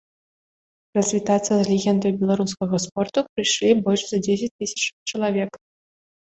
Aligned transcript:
Развітацца 0.97 1.51
з 1.59 1.65
легендаю 1.71 2.11
беларускага 2.21 2.75
спорту 2.87 3.19
прыйшлі 3.35 3.71
больш 3.89 4.01
за 4.13 4.17
дзесяць 4.29 4.51
тысяч 4.63 4.83
чалавек. 5.09 5.51